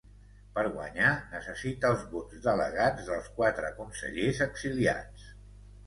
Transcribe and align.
Per 0.53 0.61
guanyar, 0.77 1.09
necessita 1.33 1.91
els 1.95 2.03
vots 2.15 2.41
delegats 2.47 3.13
dels 3.13 3.31
quatre 3.39 3.73
consellers 3.79 4.45
exiliats. 4.51 5.33